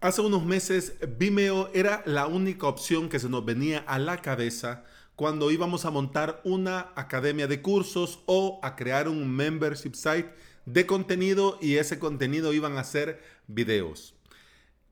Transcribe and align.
Hace 0.00 0.20
unos 0.20 0.44
meses 0.44 0.92
Vimeo 1.16 1.70
era 1.72 2.02
la 2.04 2.26
única 2.26 2.66
opción 2.66 3.08
que 3.08 3.18
se 3.18 3.30
nos 3.30 3.46
venía 3.46 3.78
a 3.86 3.98
la 3.98 4.18
cabeza 4.18 4.84
cuando 5.14 5.50
íbamos 5.50 5.86
a 5.86 5.90
montar 5.90 6.42
una 6.44 6.92
academia 6.96 7.46
de 7.46 7.62
cursos 7.62 8.20
o 8.26 8.60
a 8.62 8.76
crear 8.76 9.08
un 9.08 9.26
membership 9.26 9.94
site 9.94 10.30
de 10.66 10.84
contenido 10.84 11.58
y 11.62 11.76
ese 11.76 11.98
contenido 11.98 12.52
iban 12.52 12.76
a 12.76 12.84
ser 12.84 13.22
videos. 13.46 14.14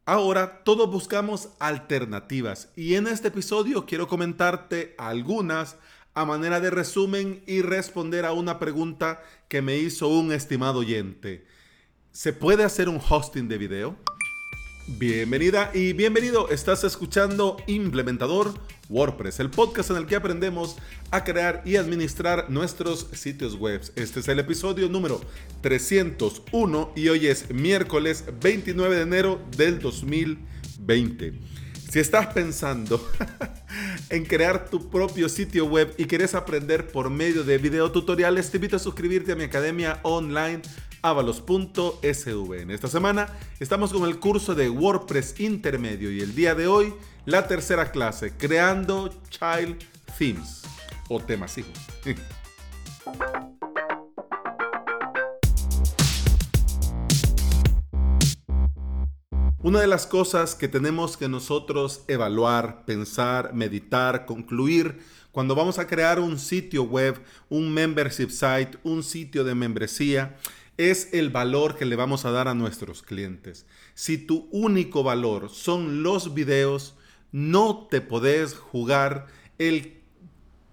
Ahora 0.06 0.64
todos 0.64 0.90
buscamos 0.90 1.50
alternativas 1.58 2.70
y 2.74 2.94
en 2.94 3.06
este 3.06 3.28
episodio 3.28 3.84
quiero 3.84 4.08
comentarte 4.08 4.94
algunas 4.96 5.76
a 6.14 6.24
manera 6.24 6.60
de 6.60 6.70
resumen 6.70 7.42
y 7.46 7.60
responder 7.60 8.24
a 8.24 8.32
una 8.32 8.58
pregunta 8.58 9.22
que 9.48 9.60
me 9.60 9.76
hizo 9.76 10.08
un 10.08 10.32
estimado 10.32 10.78
oyente. 10.78 11.46
¿Se 12.10 12.32
puede 12.32 12.64
hacer 12.64 12.88
un 12.88 13.02
hosting 13.06 13.48
de 13.48 13.58
video? 13.58 13.98
Bienvenida 14.86 15.70
y 15.72 15.94
bienvenido. 15.94 16.50
Estás 16.50 16.84
escuchando 16.84 17.56
Implementador 17.66 18.52
WordPress, 18.90 19.40
el 19.40 19.48
podcast 19.48 19.90
en 19.90 19.96
el 19.96 20.06
que 20.06 20.14
aprendemos 20.14 20.76
a 21.10 21.24
crear 21.24 21.62
y 21.64 21.76
administrar 21.76 22.50
nuestros 22.50 23.08
sitios 23.12 23.56
web. 23.56 23.80
Este 23.96 24.20
es 24.20 24.28
el 24.28 24.40
episodio 24.40 24.90
número 24.90 25.22
301 25.62 26.92
y 26.96 27.08
hoy 27.08 27.28
es 27.28 27.50
miércoles 27.50 28.26
29 28.42 28.96
de 28.96 29.02
enero 29.02 29.40
del 29.56 29.78
2020. 29.78 31.32
Si 31.90 31.98
estás 31.98 32.26
pensando 32.34 33.00
en 34.10 34.26
crear 34.26 34.68
tu 34.68 34.90
propio 34.90 35.30
sitio 35.30 35.64
web 35.64 35.94
y 35.96 36.04
quieres 36.04 36.34
aprender 36.34 36.88
por 36.88 37.08
medio 37.08 37.42
de 37.42 37.56
videotutoriales, 37.56 38.50
te 38.50 38.58
invito 38.58 38.76
a 38.76 38.80
suscribirte 38.80 39.32
a 39.32 39.36
mi 39.36 39.44
academia 39.44 40.00
online 40.02 40.60
avalos.sv. 41.04 42.72
Esta 42.72 42.88
semana 42.88 43.28
estamos 43.60 43.92
con 43.92 44.08
el 44.08 44.18
curso 44.18 44.54
de 44.54 44.70
WordPress 44.70 45.38
intermedio 45.38 46.10
y 46.10 46.22
el 46.22 46.34
día 46.34 46.54
de 46.54 46.66
hoy 46.66 46.94
la 47.26 47.46
tercera 47.46 47.92
clase, 47.92 48.32
creando 48.38 49.10
Child 49.28 49.84
Themes 50.18 50.62
o 51.10 51.20
temas 51.20 51.58
hijos. 51.58 51.74
Una 59.62 59.80
de 59.80 59.86
las 59.86 60.06
cosas 60.06 60.54
que 60.54 60.68
tenemos 60.68 61.16
que 61.18 61.28
nosotros 61.28 62.04
evaluar, 62.08 62.84
pensar, 62.86 63.52
meditar, 63.54 64.24
concluir 64.24 65.00
cuando 65.32 65.54
vamos 65.54 65.78
a 65.78 65.86
crear 65.86 66.20
un 66.20 66.38
sitio 66.38 66.84
web, 66.84 67.18
un 67.48 67.72
membership 67.72 68.28
site, 68.28 68.78
un 68.84 69.02
sitio 69.02 69.42
de 69.42 69.54
membresía, 69.54 70.36
es 70.76 71.08
el 71.12 71.30
valor 71.30 71.76
que 71.76 71.84
le 71.84 71.96
vamos 71.96 72.24
a 72.24 72.30
dar 72.30 72.48
a 72.48 72.54
nuestros 72.54 73.02
clientes. 73.02 73.66
Si 73.94 74.18
tu 74.18 74.48
único 74.50 75.02
valor 75.02 75.50
son 75.50 76.02
los 76.02 76.34
videos, 76.34 76.94
no 77.32 77.86
te 77.90 78.00
podés 78.00 78.54
jugar 78.54 79.26
el 79.58 80.00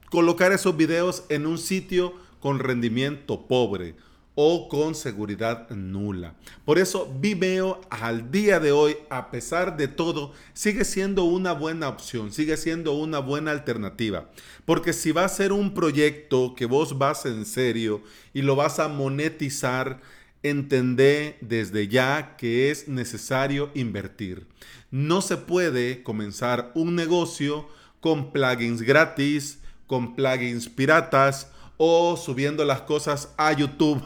colocar 0.09 0.51
esos 0.51 0.75
videos 0.75 1.23
en 1.29 1.45
un 1.45 1.57
sitio 1.57 2.13
con 2.39 2.59
rendimiento 2.59 3.47
pobre 3.47 3.95
o 4.35 4.69
con 4.69 4.95
seguridad 4.95 5.69
nula. 5.69 6.35
Por 6.65 6.79
eso 6.79 7.13
Vimeo 7.19 7.81
al 7.89 8.31
día 8.31 8.59
de 8.59 8.71
hoy, 8.71 8.95
a 9.09 9.29
pesar 9.29 9.75
de 9.75 9.87
todo, 9.87 10.33
sigue 10.53 10.85
siendo 10.85 11.25
una 11.25 11.51
buena 11.51 11.89
opción, 11.89 12.31
sigue 12.31 12.55
siendo 12.57 12.93
una 12.93 13.19
buena 13.19 13.51
alternativa. 13.51 14.29
Porque 14.65 14.93
si 14.93 15.11
va 15.11 15.25
a 15.25 15.29
ser 15.29 15.51
un 15.51 15.73
proyecto 15.73 16.55
que 16.55 16.65
vos 16.65 16.97
vas 16.97 17.25
en 17.25 17.45
serio 17.45 18.01
y 18.33 18.41
lo 18.41 18.55
vas 18.55 18.79
a 18.79 18.87
monetizar, 18.87 19.99
entendé 20.43 21.37
desde 21.41 21.87
ya 21.87 22.35
que 22.37 22.71
es 22.71 22.87
necesario 22.87 23.69
invertir. 23.73 24.47
No 24.91 25.21
se 25.21 25.37
puede 25.37 26.03
comenzar 26.03 26.71
un 26.73 26.95
negocio 26.95 27.67
con 27.99 28.31
plugins 28.31 28.81
gratis, 28.81 29.59
con 29.87 30.15
plugins 30.15 30.69
piratas, 30.69 31.51
o 31.83 32.15
subiendo 32.15 32.63
las 32.63 32.81
cosas 32.81 33.33
a 33.37 33.51
YouTube. 33.53 34.05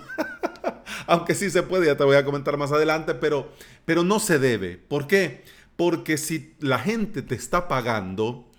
Aunque 1.08 1.36
sí 1.36 1.50
se 1.50 1.62
puede, 1.62 1.88
ya 1.88 1.98
te 1.98 2.06
voy 2.06 2.16
a 2.16 2.24
comentar 2.24 2.56
más 2.56 2.72
adelante, 2.72 3.16
pero, 3.16 3.52
pero 3.84 4.02
no 4.02 4.22
se 4.22 4.40
debe. 4.40 4.78
¿Por 4.78 5.08
qué? 5.08 5.44
Porque 5.76 6.16
si 6.16 6.56
la 6.62 6.80
gente 6.80 7.22
te 7.22 7.36
está 7.36 7.68
pagando, 7.68 8.50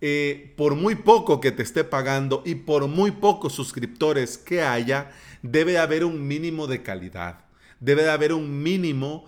eh, 0.00 0.52
por 0.56 0.74
muy 0.74 0.96
poco 0.96 1.40
que 1.40 1.52
te 1.52 1.62
esté 1.62 1.84
pagando 1.84 2.42
y 2.44 2.56
por 2.56 2.88
muy 2.88 3.12
pocos 3.12 3.52
suscriptores 3.52 4.36
que 4.36 4.62
haya, 4.62 5.12
debe 5.42 5.78
haber 5.78 6.04
un 6.04 6.26
mínimo 6.26 6.66
de 6.66 6.82
calidad. 6.82 7.44
Debe 7.78 8.02
de 8.02 8.10
haber 8.10 8.32
un 8.32 8.64
mínimo 8.64 9.26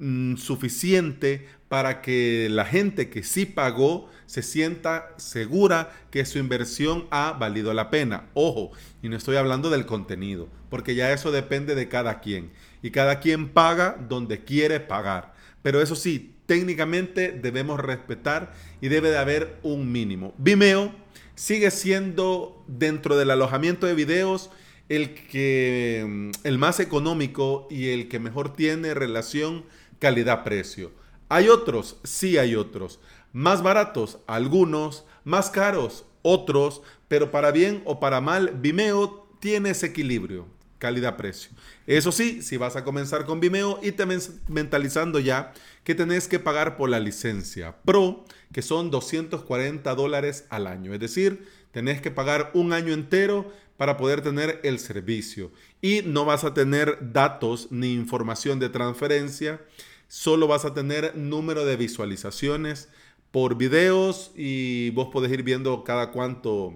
mm, 0.00 0.36
suficiente 0.36 1.46
para 1.68 2.02
que 2.02 2.48
la 2.50 2.64
gente 2.64 3.10
que 3.10 3.22
sí 3.22 3.46
pagó 3.46 4.10
se 4.26 4.42
sienta 4.42 5.14
segura 5.18 5.92
que 6.10 6.24
su 6.24 6.38
inversión 6.38 7.06
ha 7.10 7.32
valido 7.32 7.72
la 7.74 7.90
pena. 7.90 8.24
Ojo, 8.34 8.72
y 9.02 9.08
no 9.08 9.16
estoy 9.16 9.36
hablando 9.36 9.70
del 9.70 9.86
contenido, 9.86 10.48
porque 10.68 10.96
ya 10.96 11.12
eso 11.12 11.30
depende 11.30 11.76
de 11.76 11.88
cada 11.88 12.18
quien. 12.20 12.50
Y 12.82 12.90
cada 12.90 13.20
quien 13.20 13.50
paga 13.50 13.96
donde 14.08 14.42
quiere 14.42 14.80
pagar. 14.80 15.32
Pero 15.62 15.80
eso 15.80 15.94
sí, 15.94 16.34
técnicamente 16.46 17.30
debemos 17.30 17.78
respetar 17.78 18.52
y 18.80 18.88
debe 18.88 19.10
de 19.10 19.18
haber 19.18 19.58
un 19.62 19.92
mínimo. 19.92 20.34
Vimeo 20.38 20.92
sigue 21.40 21.70
siendo 21.70 22.64
dentro 22.66 23.16
del 23.16 23.30
alojamiento 23.30 23.86
de 23.86 23.94
videos 23.94 24.50
el 24.90 25.14
que 25.14 26.04
mm, 26.06 26.30
el 26.44 26.58
más 26.58 26.80
económico 26.80 27.66
y 27.70 27.90
el 27.90 28.08
que 28.08 28.18
mejor 28.18 28.52
tiene 28.52 28.92
relación 28.92 29.64
calidad-precio. 30.00 30.90
¿Hay 31.28 31.48
otros? 31.48 31.98
Sí 32.02 32.38
hay 32.38 32.56
otros. 32.56 32.98
Más 33.32 33.62
baratos, 33.62 34.18
algunos, 34.26 35.04
más 35.22 35.50
caros, 35.50 36.04
otros, 36.22 36.82
pero 37.06 37.30
para 37.30 37.52
bien 37.52 37.82
o 37.84 38.00
para 38.00 38.20
mal, 38.20 38.50
Vimeo 38.60 39.28
tiene 39.38 39.70
ese 39.70 39.86
equilibrio, 39.86 40.48
calidad-precio. 40.78 41.52
Eso 41.86 42.10
sí, 42.10 42.42
si 42.42 42.56
vas 42.56 42.74
a 42.74 42.82
comenzar 42.82 43.24
con 43.26 43.38
Vimeo 43.38 43.78
y 43.82 43.92
te 43.92 44.04
mentalizando 44.48 45.20
ya 45.20 45.52
que 45.84 45.94
tenés 45.94 46.26
que 46.26 46.40
pagar 46.40 46.76
por 46.76 46.90
la 46.90 46.98
licencia 46.98 47.76
Pro, 47.84 48.24
que 48.52 48.62
son 48.62 48.90
240 48.90 49.94
dólares 49.94 50.46
al 50.50 50.66
año. 50.66 50.92
Es 50.92 51.00
decir, 51.00 51.46
tenés 51.70 52.00
que 52.00 52.10
pagar 52.10 52.50
un 52.54 52.72
año 52.72 52.92
entero 52.92 53.52
para 53.76 53.96
poder 53.96 54.20
tener 54.20 54.60
el 54.62 54.78
servicio. 54.78 55.52
Y 55.80 56.02
no 56.04 56.24
vas 56.24 56.44
a 56.44 56.52
tener 56.52 56.98
datos 57.12 57.68
ni 57.70 57.94
información 57.94 58.58
de 58.58 58.68
transferencia, 58.68 59.62
solo 60.10 60.48
vas 60.48 60.64
a 60.64 60.74
tener 60.74 61.16
número 61.16 61.64
de 61.64 61.76
visualizaciones, 61.76 62.88
por 63.30 63.56
videos 63.56 64.32
y 64.34 64.90
vos 64.90 65.08
podés 65.12 65.30
ir 65.30 65.44
viendo 65.44 65.84
cada 65.84 66.10
cuánto, 66.10 66.74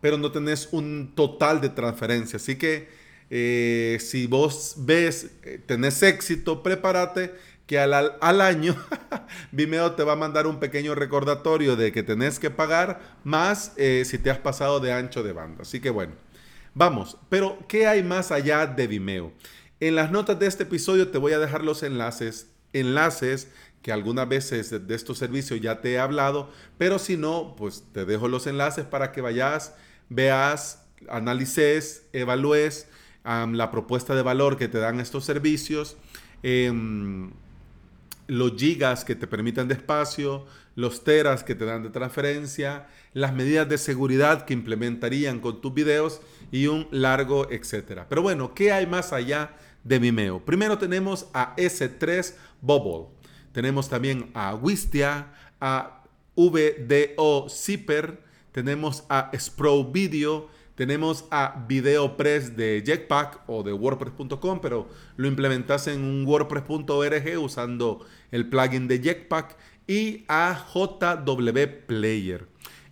pero 0.00 0.18
no 0.18 0.32
tenés 0.32 0.68
un 0.72 1.12
total 1.14 1.60
de 1.60 1.68
transferencia. 1.68 2.38
Así 2.38 2.56
que 2.56 2.88
eh, 3.30 3.98
si 4.00 4.26
vos 4.26 4.74
ves, 4.78 5.30
eh, 5.44 5.62
tenés 5.64 6.02
éxito, 6.02 6.64
prepárate 6.64 7.32
que 7.68 7.78
al, 7.78 7.94
al 8.20 8.40
año 8.40 8.74
Vimeo 9.52 9.92
te 9.92 10.02
va 10.02 10.14
a 10.14 10.16
mandar 10.16 10.48
un 10.48 10.58
pequeño 10.58 10.96
recordatorio 10.96 11.76
de 11.76 11.92
que 11.92 12.02
tenés 12.02 12.40
que 12.40 12.50
pagar 12.50 13.18
más 13.22 13.72
eh, 13.76 14.02
si 14.04 14.18
te 14.18 14.30
has 14.30 14.38
pasado 14.38 14.80
de 14.80 14.92
ancho 14.92 15.22
de 15.22 15.32
banda. 15.32 15.62
Así 15.62 15.78
que 15.78 15.90
bueno, 15.90 16.14
vamos, 16.74 17.16
pero 17.28 17.56
¿qué 17.68 17.86
hay 17.86 18.02
más 18.02 18.32
allá 18.32 18.66
de 18.66 18.88
Vimeo? 18.88 19.32
En 19.80 19.94
las 19.94 20.10
notas 20.10 20.38
de 20.38 20.46
este 20.46 20.64
episodio 20.64 21.08
te 21.08 21.16
voy 21.16 21.32
a 21.32 21.38
dejar 21.38 21.64
los 21.64 21.82
enlaces, 21.82 22.50
enlaces 22.74 23.48
que 23.80 23.92
algunas 23.92 24.28
veces 24.28 24.86
de 24.86 24.94
estos 24.94 25.16
servicios 25.16 25.58
ya 25.58 25.80
te 25.80 25.92
he 25.92 25.98
hablado, 25.98 26.50
pero 26.76 26.98
si 26.98 27.16
no, 27.16 27.56
pues 27.56 27.84
te 27.94 28.04
dejo 28.04 28.28
los 28.28 28.46
enlaces 28.46 28.84
para 28.84 29.10
que 29.10 29.22
vayas, 29.22 29.74
veas, 30.10 30.84
analices, 31.08 32.02
evalúes 32.12 32.88
la 33.24 33.70
propuesta 33.70 34.14
de 34.14 34.20
valor 34.20 34.58
que 34.58 34.68
te 34.68 34.78
dan 34.78 35.00
estos 35.00 35.24
servicios, 35.24 35.96
em, 36.42 37.30
los 38.26 38.52
gigas 38.56 39.06
que 39.06 39.14
te 39.14 39.26
permitan 39.26 39.66
de 39.66 39.74
espacio, 39.74 40.44
los 40.76 41.04
teras 41.04 41.42
que 41.42 41.54
te 41.54 41.64
dan 41.64 41.82
de 41.82 41.90
transferencia, 41.90 42.86
las 43.14 43.32
medidas 43.32 43.68
de 43.68 43.78
seguridad 43.78 44.44
que 44.44 44.52
implementarían 44.52 45.40
con 45.40 45.62
tus 45.62 45.72
videos 45.72 46.20
y 46.52 46.66
un 46.66 46.86
largo 46.90 47.50
etcétera. 47.50 48.06
Pero 48.10 48.20
bueno, 48.20 48.54
¿qué 48.54 48.72
hay 48.72 48.86
más 48.86 49.12
allá 49.14 49.56
de 49.84 49.98
Vimeo? 49.98 50.40
Primero 50.44 50.78
tenemos 50.78 51.28
a 51.32 51.54
S3 51.56 52.34
Bubble. 52.60 53.08
Tenemos 53.52 53.88
también 53.88 54.30
a 54.34 54.54
Wistia, 54.54 55.32
a 55.60 56.04
VDO 56.36 57.48
Zipper, 57.48 58.22
tenemos 58.52 59.04
a 59.08 59.30
Spro 59.34 59.84
Video, 59.84 60.48
tenemos 60.74 61.26
a 61.30 61.64
VideoPress 61.68 62.56
de 62.56 62.82
Jetpack 62.84 63.42
o 63.46 63.62
de 63.62 63.72
WordPress.com, 63.72 64.60
pero 64.60 64.88
lo 65.16 65.28
implementas 65.28 65.86
en 65.88 66.02
un 66.02 66.24
WordPress.org 66.26 67.38
usando 67.38 68.06
el 68.30 68.48
plugin 68.48 68.88
de 68.88 69.00
Jetpack 69.00 69.56
y 69.86 70.24
a 70.28 70.66
JW 70.72 71.86
Player. 71.86 72.46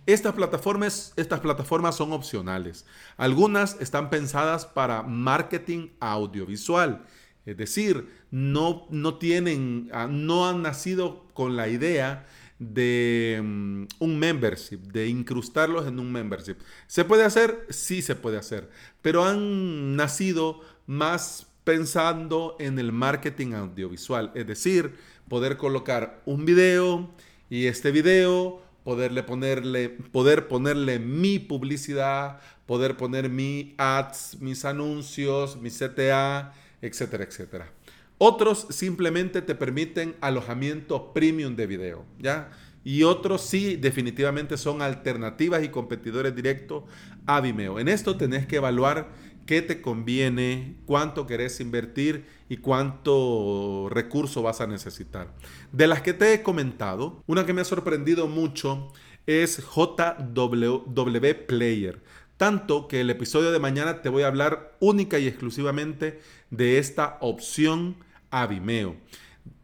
Estas 0.09 0.33
plataformas, 0.33 1.13
estas 1.17 1.39
plataformas 1.39 1.95
son 1.95 2.13
opcionales. 2.13 2.83
Algunas 3.15 3.79
están 3.79 4.09
pensadas 4.09 4.65
para 4.65 5.03
marketing 5.03 5.89
audiovisual 5.99 7.05
Es 7.45 7.55
decir, 7.55 8.09
no, 8.31 8.87
no 8.89 9.19
tienen, 9.19 9.87
ah, 9.93 10.07
no 10.09 10.49
han 10.49 10.63
nacido 10.63 11.27
con 11.35 11.55
la 11.55 11.67
idea 11.67 12.25
de 12.57 13.39
mm, 13.43 13.83
un 13.99 14.17
membership, 14.17 14.79
de 14.79 15.09
incrustarlos 15.09 15.85
en 15.85 15.99
un 15.99 16.11
membership. 16.11 16.55
¿Se 16.87 17.05
puede 17.05 17.23
hacer? 17.23 17.67
Sí 17.69 18.01
se 18.01 18.15
puede 18.15 18.37
hacer, 18.37 18.67
pero 19.03 19.25
han 19.25 19.95
nacido 19.95 20.61
más 20.87 21.45
pensando 21.63 22.55
en 22.59 22.79
el 22.79 22.91
marketing 22.91 23.53
audiovisual, 23.53 24.31
es 24.33 24.47
decir, 24.47 24.95
poder 25.27 25.55
colocar 25.57 26.23
un 26.25 26.45
video 26.45 27.11
y 27.47 27.67
este 27.67 27.91
video 27.91 28.68
poderle 28.83 29.23
ponerle, 29.23 29.89
poder 29.89 30.47
ponerle 30.47 30.99
mi 30.99 31.39
publicidad, 31.39 32.39
poder 32.65 32.97
poner 32.97 33.29
mi 33.29 33.75
ads, 33.77 34.37
mis 34.39 34.65
anuncios, 34.65 35.57
mi 35.57 35.69
CTA, 35.69 36.53
etcétera, 36.81 37.23
etcétera. 37.23 37.71
Otros 38.17 38.67
simplemente 38.69 39.41
te 39.41 39.55
permiten 39.55 40.15
alojamiento 40.21 41.13
premium 41.13 41.55
de 41.55 41.67
video, 41.67 42.05
¿ya? 42.19 42.51
Y 42.83 43.03
otros 43.03 43.41
sí, 43.41 43.75
definitivamente 43.75 44.57
son 44.57 44.81
alternativas 44.81 45.63
y 45.63 45.69
competidores 45.69 46.35
directos 46.35 46.83
a 47.25 47.41
Vimeo. 47.41 47.79
En 47.79 47.87
esto 47.87 48.17
tenés 48.17 48.45
que 48.47 48.57
evaluar 48.57 49.09
qué 49.49 49.63
te 49.63 49.81
conviene, 49.81 50.75
cuánto 50.85 51.25
querés 51.25 51.59
invertir 51.59 52.27
y 52.49 52.57
cuánto 52.57 53.87
recurso 53.89 54.43
vas 54.43 54.61
a 54.61 54.67
necesitar. 54.67 55.33
De 55.71 55.87
las 55.87 56.03
que 56.03 56.13
te 56.13 56.35
he 56.35 56.43
comentado, 56.43 57.23
una 57.25 57.47
que 57.47 57.53
me 57.53 57.61
ha 57.61 57.65
sorprendido 57.65 58.27
mucho 58.27 58.93
es 59.25 59.57
JW 59.57 61.47
Player. 61.47 61.99
Tanto 62.37 62.87
que 62.87 63.01
el 63.01 63.09
episodio 63.09 63.51
de 63.51 63.57
mañana 63.57 64.03
te 64.03 64.09
voy 64.09 64.21
a 64.21 64.27
hablar 64.27 64.77
única 64.79 65.17
y 65.17 65.25
exclusivamente 65.25 66.19
de 66.51 66.77
esta 66.77 67.17
opción 67.19 67.95
a 68.29 68.45
Vimeo. 68.45 68.97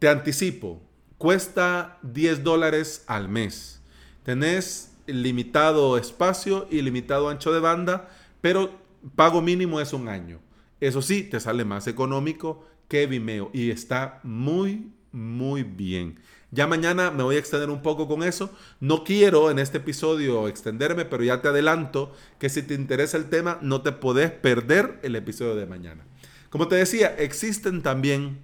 Te 0.00 0.08
anticipo, 0.08 0.82
cuesta 1.16 2.00
10 2.02 2.42
dólares 2.42 3.04
al 3.06 3.28
mes. 3.28 3.80
Tenés 4.24 4.90
limitado 5.06 5.96
espacio 5.96 6.66
y 6.72 6.82
limitado 6.82 7.28
ancho 7.28 7.52
de 7.52 7.60
banda, 7.60 8.08
pero 8.40 8.84
pago 9.14 9.40
mínimo 9.42 9.80
es 9.80 9.92
un 9.92 10.08
año. 10.08 10.40
Eso 10.80 11.02
sí, 11.02 11.22
te 11.22 11.40
sale 11.40 11.64
más 11.64 11.86
económico 11.86 12.66
que 12.88 13.06
Vimeo 13.06 13.50
y 13.52 13.70
está 13.70 14.20
muy, 14.22 14.92
muy 15.12 15.62
bien. 15.62 16.20
Ya 16.52 16.66
mañana 16.66 17.10
me 17.10 17.22
voy 17.22 17.36
a 17.36 17.38
extender 17.38 17.70
un 17.70 17.82
poco 17.82 18.06
con 18.06 18.22
eso. 18.22 18.50
No 18.80 19.04
quiero 19.04 19.50
en 19.50 19.58
este 19.58 19.78
episodio 19.78 20.48
extenderme, 20.48 21.04
pero 21.04 21.24
ya 21.24 21.42
te 21.42 21.48
adelanto 21.48 22.12
que 22.38 22.48
si 22.48 22.62
te 22.62 22.74
interesa 22.74 23.16
el 23.16 23.28
tema, 23.28 23.58
no 23.62 23.82
te 23.82 23.92
podés 23.92 24.30
perder 24.30 25.00
el 25.02 25.16
episodio 25.16 25.56
de 25.56 25.66
mañana. 25.66 26.04
Como 26.50 26.68
te 26.68 26.76
decía, 26.76 27.14
existen 27.18 27.82
también 27.82 28.38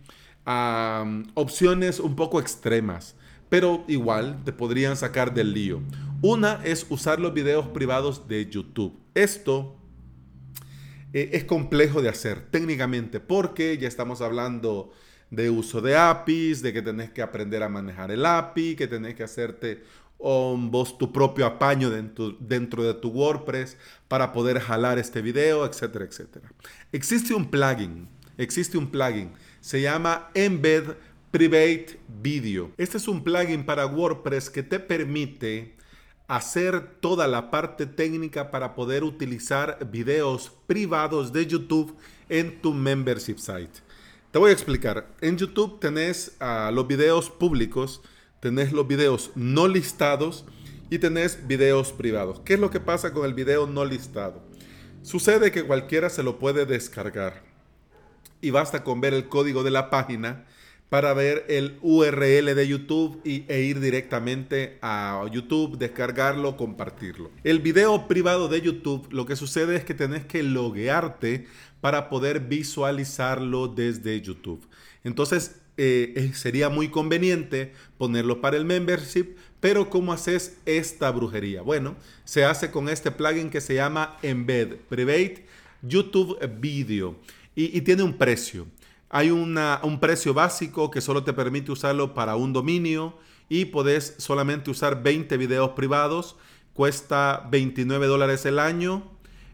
opciones 1.34 2.00
un 2.00 2.16
poco 2.16 2.40
extremas, 2.40 3.14
pero 3.48 3.84
igual 3.86 4.42
te 4.44 4.52
podrían 4.52 4.96
sacar 4.96 5.32
del 5.32 5.54
lío. 5.54 5.80
Una 6.20 6.60
es 6.64 6.84
usar 6.88 7.20
los 7.20 7.32
videos 7.32 7.68
privados 7.68 8.26
de 8.26 8.50
YouTube. 8.50 8.98
Esto 9.14 9.76
eh, 11.12 11.30
es 11.32 11.44
complejo 11.44 12.02
de 12.02 12.08
hacer 12.08 12.46
técnicamente 12.50 13.20
porque 13.20 13.78
ya 13.78 13.88
estamos 13.88 14.20
hablando 14.20 14.92
de 15.30 15.50
uso 15.50 15.80
de 15.80 15.96
APIs, 15.96 16.62
de 16.62 16.72
que 16.72 16.82
tenés 16.82 17.10
que 17.10 17.22
aprender 17.22 17.62
a 17.62 17.68
manejar 17.68 18.10
el 18.10 18.24
API, 18.26 18.76
que 18.76 18.86
tenés 18.86 19.14
que 19.14 19.22
hacerte 19.22 19.82
um, 20.18 20.70
vos 20.70 20.98
tu 20.98 21.12
propio 21.12 21.46
apaño 21.46 21.90
dentro, 21.90 22.36
dentro 22.38 22.84
de 22.84 22.94
tu 22.94 23.08
WordPress 23.08 23.76
para 24.08 24.32
poder 24.32 24.60
jalar 24.60 24.98
este 24.98 25.22
video, 25.22 25.64
etcétera, 25.64 26.04
etcétera. 26.04 26.50
Existe 26.92 27.34
un 27.34 27.50
plugin, 27.50 28.08
existe 28.36 28.76
un 28.76 28.90
plugin, 28.90 29.32
se 29.60 29.80
llama 29.80 30.30
Embed 30.34 30.96
Private 31.30 31.98
Video. 32.22 32.70
Este 32.76 32.98
es 32.98 33.08
un 33.08 33.24
plugin 33.24 33.64
para 33.64 33.86
WordPress 33.86 34.50
que 34.50 34.62
te 34.62 34.78
permite 34.78 35.74
hacer 36.28 36.96
toda 37.00 37.26
la 37.28 37.50
parte 37.50 37.86
técnica 37.86 38.50
para 38.50 38.74
poder 38.74 39.04
utilizar 39.04 39.78
videos 39.90 40.52
privados 40.66 41.32
de 41.32 41.46
YouTube 41.46 41.96
en 42.28 42.60
tu 42.60 42.72
membership 42.72 43.38
site. 43.38 43.80
Te 44.30 44.38
voy 44.38 44.50
a 44.50 44.54
explicar. 44.54 45.06
En 45.20 45.36
YouTube 45.36 45.78
tenés 45.78 46.36
ah, 46.40 46.70
los 46.72 46.86
videos 46.86 47.28
públicos, 47.28 48.00
tenés 48.40 48.72
los 48.72 48.88
videos 48.88 49.30
no 49.34 49.68
listados 49.68 50.46
y 50.88 50.98
tenés 50.98 51.46
videos 51.46 51.92
privados. 51.92 52.40
¿Qué 52.40 52.54
es 52.54 52.60
lo 52.60 52.70
que 52.70 52.80
pasa 52.80 53.12
con 53.12 53.26
el 53.26 53.34
video 53.34 53.66
no 53.66 53.84
listado? 53.84 54.42
Sucede 55.02 55.50
que 55.50 55.64
cualquiera 55.64 56.08
se 56.08 56.22
lo 56.22 56.38
puede 56.38 56.64
descargar 56.64 57.42
y 58.40 58.50
basta 58.50 58.84
con 58.84 59.00
ver 59.00 59.14
el 59.14 59.28
código 59.28 59.62
de 59.62 59.70
la 59.70 59.90
página 59.90 60.44
para 60.92 61.14
ver 61.14 61.46
el 61.48 61.78
URL 61.80 62.54
de 62.54 62.68
YouTube 62.68 63.18
y, 63.24 63.46
e 63.48 63.62
ir 63.62 63.80
directamente 63.80 64.76
a 64.82 65.24
YouTube, 65.32 65.78
descargarlo, 65.78 66.58
compartirlo. 66.58 67.30
El 67.44 67.60
video 67.60 68.08
privado 68.08 68.46
de 68.46 68.60
YouTube, 68.60 69.08
lo 69.10 69.24
que 69.24 69.34
sucede 69.34 69.74
es 69.74 69.86
que 69.86 69.94
tenés 69.94 70.26
que 70.26 70.42
loguearte 70.42 71.46
para 71.80 72.10
poder 72.10 72.40
visualizarlo 72.40 73.68
desde 73.68 74.20
YouTube. 74.20 74.68
Entonces, 75.02 75.62
eh, 75.78 76.12
eh, 76.14 76.32
sería 76.34 76.68
muy 76.68 76.88
conveniente 76.88 77.72
ponerlo 77.96 78.42
para 78.42 78.58
el 78.58 78.66
membership, 78.66 79.36
pero 79.60 79.88
¿cómo 79.88 80.12
haces 80.12 80.58
esta 80.66 81.10
brujería? 81.10 81.62
Bueno, 81.62 81.96
se 82.24 82.44
hace 82.44 82.70
con 82.70 82.90
este 82.90 83.10
plugin 83.10 83.48
que 83.48 83.62
se 83.62 83.76
llama 83.76 84.18
Embed 84.22 84.76
Private 84.90 85.46
YouTube 85.80 86.36
Video 86.60 87.16
y 87.54 87.80
tiene 87.80 88.02
un 88.02 88.18
precio. 88.18 88.66
Hay 89.14 89.30
un 89.30 89.98
precio 90.00 90.32
básico 90.32 90.90
que 90.90 91.02
solo 91.02 91.22
te 91.22 91.34
permite 91.34 91.70
usarlo 91.70 92.14
para 92.14 92.34
un 92.34 92.54
dominio 92.54 93.18
y 93.50 93.66
podés 93.66 94.14
solamente 94.16 94.70
usar 94.70 95.02
20 95.02 95.36
videos 95.36 95.72
privados. 95.72 96.36
Cuesta 96.72 97.46
29 97.50 98.06
dólares 98.06 98.46
el 98.46 98.58
año. 98.58 99.12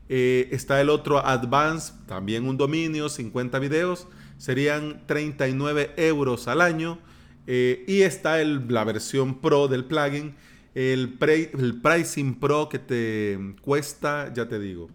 Eh, 0.08 0.48
está 0.52 0.80
el 0.80 0.88
otro 0.88 1.26
Advance, 1.26 1.92
también 2.06 2.46
un 2.46 2.56
dominio, 2.56 3.08
50 3.08 3.58
videos. 3.58 4.06
Serían 4.36 5.04
39 5.08 5.92
euros 5.96 6.46
al 6.46 6.60
año. 6.60 7.00
Eh, 7.48 7.84
y 7.88 8.02
está 8.02 8.40
el, 8.40 8.72
la 8.72 8.84
versión 8.84 9.40
Pro 9.40 9.66
del 9.66 9.86
plugin. 9.86 10.36
El, 10.76 11.18
el, 11.20 11.80
Pricing 11.82 12.38
Pro 12.38 12.68
que 12.68 12.78
te 12.78 13.56
cuesta, 13.60 14.32
ya 14.32 14.48
te 14.48 14.60
digo, 14.60 14.88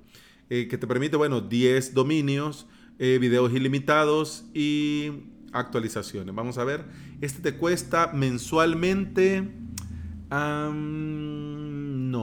eh, 0.50 0.70
que 0.70 0.78
te 0.78 0.88
permite, 0.88 1.18
bueno, 1.18 1.42
10 1.42 1.94
dominios 1.94 2.66
eh, 3.00 3.18
videos 3.20 3.54
ilimitados 3.54 4.46
y 4.54 5.12
actualizaciones. 5.52 6.34
Vamos 6.34 6.58
a 6.58 6.64
ver, 6.64 6.86
este 7.22 7.42
te 7.42 7.58
cuesta 7.58 8.12
mensualmente... 8.14 9.50
no, 10.32 10.78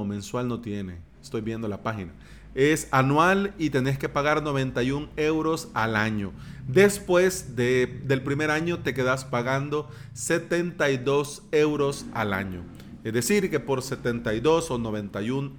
mensual 0.05 0.49
no 0.49 0.61
tiene. 0.61 0.99
Estoy 1.23 1.41
viendo 1.43 1.69
la 1.69 1.83
página. 1.83 2.13
Es 2.55 2.89
anual 2.91 3.55
y 3.59 3.71
tenés 3.71 3.99
que 3.99 4.09
pagar 4.09 4.43
91 4.43 5.11
euros 5.17 5.69
al 5.75 5.95
año. 5.95 6.33
Después 6.67 7.55
de, 7.55 8.01
del 8.05 8.23
primer 8.23 8.51
año 8.51 8.81
te 8.81 8.93
quedas 8.93 9.25
pagando 9.25 9.89
72 10.15 11.45
euros 11.53 12.07
al 12.13 12.33
año. 12.33 12.65
Es 13.05 13.13
decir, 13.13 13.51
que 13.51 13.61
por 13.61 13.83
72 13.83 14.71
o 14.71 14.79
91 14.79 15.53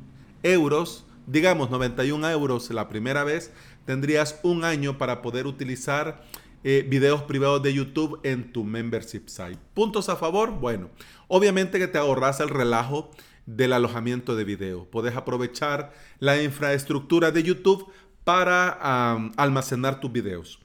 euros, 0.43 1.05
digamos 1.27 1.69
91 1.69 2.29
euros 2.29 2.69
la 2.71 2.89
primera 2.89 3.23
vez, 3.23 3.51
tendrías 3.85 4.39
un 4.43 4.63
año 4.63 4.97
para 4.97 5.21
poder 5.21 5.47
utilizar 5.47 6.23
eh, 6.63 6.85
videos 6.87 7.23
privados 7.23 7.63
de 7.63 7.73
YouTube 7.73 8.19
en 8.23 8.51
tu 8.51 8.63
membership 8.63 9.23
site. 9.27 9.57
Puntos 9.73 10.09
a 10.09 10.15
favor, 10.15 10.51
bueno, 10.51 10.89
obviamente 11.27 11.79
que 11.79 11.87
te 11.87 11.97
ahorras 11.97 12.39
el 12.39 12.49
relajo 12.49 13.09
del 13.45 13.73
alojamiento 13.73 14.35
de 14.35 14.43
video. 14.43 14.85
Puedes 14.85 15.15
aprovechar 15.15 15.93
la 16.19 16.41
infraestructura 16.41 17.31
de 17.31 17.43
YouTube 17.43 17.91
para 18.23 19.17
almacenar 19.37 19.99
tus 19.99 20.11
videos. 20.11 20.59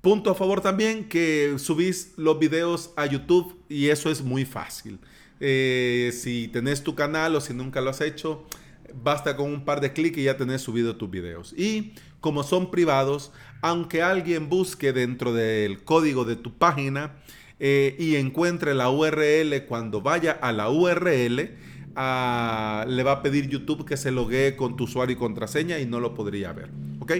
Punto 0.00 0.30
a 0.30 0.34
favor 0.36 0.60
también 0.60 1.08
que 1.08 1.56
subís 1.58 2.12
los 2.16 2.38
videos 2.38 2.92
a 2.96 3.06
YouTube 3.06 3.56
y 3.68 3.88
eso 3.88 4.10
es 4.10 4.22
muy 4.22 4.44
fácil. 4.44 5.00
Eh, 5.40 6.12
si 6.14 6.48
tenés 6.48 6.82
tu 6.82 6.94
canal 6.94 7.34
o 7.34 7.40
si 7.40 7.52
nunca 7.52 7.80
lo 7.80 7.90
has 7.90 8.00
hecho, 8.00 8.46
basta 8.94 9.36
con 9.36 9.50
un 9.50 9.64
par 9.64 9.80
de 9.80 9.92
clics 9.92 10.18
y 10.18 10.24
ya 10.24 10.36
tenés 10.36 10.62
subido 10.62 10.96
tus 10.96 11.10
videos. 11.10 11.52
Y 11.56 11.94
como 12.20 12.42
son 12.42 12.70
privados, 12.70 13.32
aunque 13.60 14.02
alguien 14.02 14.48
busque 14.48 14.92
dentro 14.92 15.32
del 15.32 15.84
código 15.84 16.24
de 16.24 16.36
tu 16.36 16.56
página 16.56 17.16
eh, 17.60 17.96
y 17.98 18.16
encuentre 18.16 18.74
la 18.74 18.90
URL, 18.90 19.66
cuando 19.66 20.00
vaya 20.00 20.32
a 20.32 20.52
la 20.52 20.70
URL, 20.70 21.56
ah, 21.96 22.84
le 22.88 23.02
va 23.02 23.12
a 23.12 23.22
pedir 23.22 23.48
YouTube 23.48 23.84
que 23.84 23.96
se 23.96 24.10
loguee 24.10 24.56
con 24.56 24.76
tu 24.76 24.84
usuario 24.84 25.16
y 25.16 25.18
contraseña 25.18 25.78
y 25.78 25.86
no 25.86 26.00
lo 26.00 26.14
podría 26.14 26.52
ver. 26.52 26.70
¿Ok? 27.00 27.12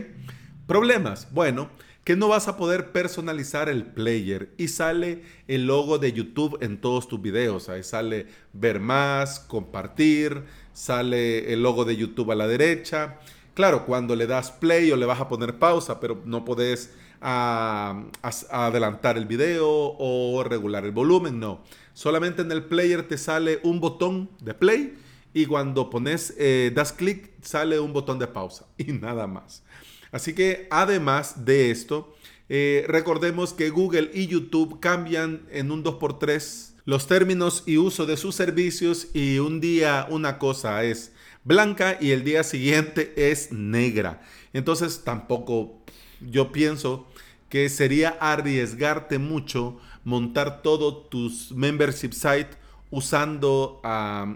Problemas. 0.67 1.33
Bueno, 1.33 1.71
que 2.09 2.17
no 2.17 2.29
vas 2.29 2.49
a 2.49 2.57
poder 2.57 2.91
personalizar 2.91 3.69
el 3.69 3.85
player 3.85 4.55
y 4.57 4.69
sale 4.69 5.25
el 5.47 5.67
logo 5.67 5.99
de 5.99 6.13
YouTube 6.15 6.57
en 6.63 6.81
todos 6.81 7.07
tus 7.07 7.21
videos. 7.21 7.69
Ahí 7.69 7.83
sale 7.83 8.27
ver 8.55 8.81
más, 8.81 9.41
compartir, 9.41 10.45
sale 10.79 11.53
el 11.53 11.63
logo 11.63 11.85
de 11.85 11.97
YouTube 11.97 12.31
a 12.33 12.35
la 12.35 12.47
derecha 12.47 13.19
Claro, 13.59 13.87
cuando 13.87 14.15
le 14.15 14.29
das 14.29 14.53
play 14.53 14.93
o 14.93 14.97
le 14.97 15.05
vas 15.05 15.21
a 15.21 15.27
poner 15.27 15.59
pausa, 15.59 15.99
pero 15.99 16.23
no 16.25 16.45
podés 16.45 16.93
a, 17.21 18.05
adelantar 18.53 19.19
el 19.19 19.27
video 19.27 19.67
o 19.69 20.45
regular 20.45 20.85
el 20.85 20.93
volumen, 20.93 21.41
no. 21.41 21.65
Solamente 21.93 22.43
en 22.43 22.53
el 22.53 22.63
player 22.63 23.09
te 23.09 23.19
sale 23.19 23.59
un 23.65 23.81
botón 23.81 24.31
de 24.41 24.55
play 24.55 24.97
y 25.35 25.47
cuando 25.47 25.91
pones, 25.91 26.37
eh, 26.39 26.71
das 26.73 26.93
clic, 26.93 27.33
sale 27.43 27.81
un 27.81 27.93
botón 27.93 28.21
de 28.21 28.29
pausa 28.29 28.67
y 28.79 28.93
nada 28.93 29.27
más. 29.27 29.65
Así 30.13 30.37
que 30.37 30.69
además 30.71 31.45
de 31.45 31.73
esto, 31.73 32.15
eh, 32.49 32.85
recordemos 32.87 33.55
que 33.55 33.71
Google 33.71 34.09
y 34.15 34.29
YouTube 34.29 34.79
cambian 34.79 35.49
en 35.51 35.73
un 35.73 35.83
2x3 35.83 36.68
los 36.89 37.07
términos 37.07 37.65
y 37.67 37.77
uso 37.77 38.07
de 38.07 38.17
sus 38.17 38.35
servicios 38.35 39.09
y 39.13 39.41
un 39.41 39.61
día 39.61 40.07
una 40.09 40.39
cosa 40.39 40.85
es 40.85 41.13
blanca 41.45 41.99
y 42.01 42.13
el 42.13 42.25
día 42.25 42.43
siguiente 42.43 43.13
es 43.15 43.53
negra. 43.53 44.23
Entonces 44.55 45.03
tampoco 45.05 45.83
yo 46.19 46.51
pienso 46.51 47.07
que 47.51 47.69
sería 47.69 48.17
arriesgarte 48.19 49.19
mucho 49.19 49.79
montar 50.03 50.63
todo 50.63 50.97
tus 50.97 51.53
membership 51.53 52.13
site 52.13 52.57
usando 52.91 53.83